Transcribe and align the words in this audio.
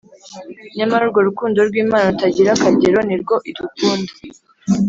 Nyamara 0.77 1.01
urwo 1.05 1.19
rukundo 1.27 1.57
rw’Imana 1.67 2.07
rutagira 2.11 2.49
akagero 2.53 2.99
nirwo 3.07 3.35
idukunda 3.49 4.11